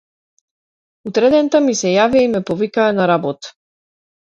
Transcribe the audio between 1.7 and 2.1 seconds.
се